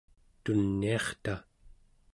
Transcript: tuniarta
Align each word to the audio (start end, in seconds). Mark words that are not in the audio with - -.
tuniarta 0.43 1.35